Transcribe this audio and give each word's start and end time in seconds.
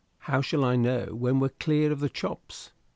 "How 0.17 0.41
shall 0.41 0.65
I 0.65 0.77
know 0.77 1.13
when 1.13 1.39
we're 1.39 1.49
clear 1.49 1.91
of 1.91 1.99
the 1.99 2.09
Chops?" 2.09 2.71